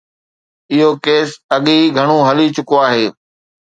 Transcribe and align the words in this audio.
اهو 0.73 0.89
ڪيس 1.05 1.29
اڳي 1.55 1.75
ئي 1.81 1.87
گهڻو 1.95 2.17
هلي 2.27 2.47
چڪو 2.55 2.75
آهي. 2.87 3.07